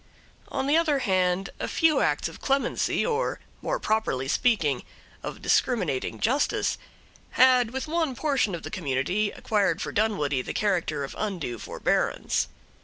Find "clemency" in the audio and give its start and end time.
2.41-3.05